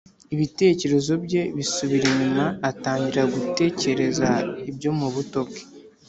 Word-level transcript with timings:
ibitekerezo 0.33 1.13
bye 1.25 1.41
bisubira 1.57 2.05
inyuma 2.11 2.45
atangira 2.69 3.21
gutekereza 3.33 4.29
ibyo 4.69 4.91
mu 4.99 5.07
buto 5.13 5.39
bwe. 5.47 5.61